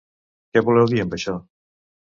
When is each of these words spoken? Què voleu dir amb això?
Què 0.55 0.63
voleu 0.69 0.89
dir 0.95 1.03
amb 1.05 1.15
això? 1.19 1.37